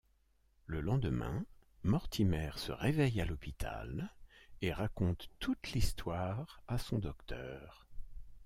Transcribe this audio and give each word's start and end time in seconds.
Le 0.65 0.81
lendemain, 0.81 1.45
Mortimer 1.83 2.49
se 2.55 2.71
réveille 2.71 3.21
à 3.21 3.25
l'hôpital 3.25 4.11
et 4.63 4.73
raconte 4.73 5.29
toute 5.37 5.73
l'histoire 5.73 6.63
à 6.67 6.79
son 6.79 6.97
docteur. 6.97 7.85